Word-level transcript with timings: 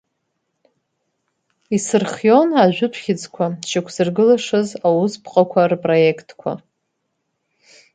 Исырхион 1.75 2.49
ажәытә 2.63 2.99
хьыӡқәа 3.03 3.45
шьақәзыргылашаз 3.69 4.69
Аусԥҟақәа 4.87 5.61
рпроектқәа. 5.71 6.51